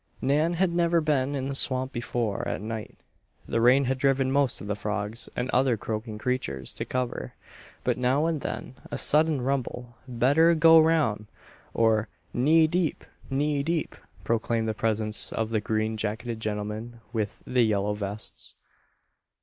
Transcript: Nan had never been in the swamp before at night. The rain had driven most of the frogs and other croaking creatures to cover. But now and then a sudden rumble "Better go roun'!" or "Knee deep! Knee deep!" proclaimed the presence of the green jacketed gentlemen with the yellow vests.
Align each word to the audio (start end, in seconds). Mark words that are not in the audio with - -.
Nan 0.19 0.53
had 0.53 0.73
never 0.73 0.99
been 0.99 1.35
in 1.35 1.45
the 1.45 1.53
swamp 1.53 1.91
before 1.93 2.47
at 2.47 2.59
night. 2.59 2.97
The 3.47 3.61
rain 3.61 3.85
had 3.85 3.99
driven 3.99 4.31
most 4.31 4.59
of 4.59 4.65
the 4.65 4.75
frogs 4.75 5.29
and 5.35 5.47
other 5.51 5.77
croaking 5.77 6.17
creatures 6.17 6.73
to 6.73 6.85
cover. 6.85 7.35
But 7.83 7.99
now 7.99 8.25
and 8.25 8.41
then 8.41 8.73
a 8.89 8.97
sudden 8.97 9.41
rumble 9.41 9.95
"Better 10.07 10.55
go 10.55 10.79
roun'!" 10.79 11.27
or 11.75 12.07
"Knee 12.33 12.65
deep! 12.65 13.05
Knee 13.29 13.61
deep!" 13.61 13.95
proclaimed 14.23 14.67
the 14.67 14.73
presence 14.73 15.31
of 15.31 15.51
the 15.51 15.61
green 15.61 15.97
jacketed 15.97 16.39
gentlemen 16.39 17.01
with 17.13 17.43
the 17.45 17.63
yellow 17.63 17.93
vests. 17.93 18.55